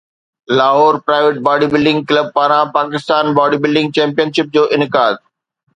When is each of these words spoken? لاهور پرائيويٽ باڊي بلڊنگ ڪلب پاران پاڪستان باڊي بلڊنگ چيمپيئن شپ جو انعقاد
لاهور 0.59 0.93
پرائيويٽ 1.09 1.37
باڊي 1.49 1.67
بلڊنگ 1.75 1.99
ڪلب 2.11 2.27
پاران 2.39 2.71
پاڪستان 2.79 3.25
باڊي 3.41 3.57
بلڊنگ 3.67 3.87
چيمپيئن 3.99 4.29
شپ 4.39 4.47
جو 4.57 4.63
انعقاد 4.79 5.15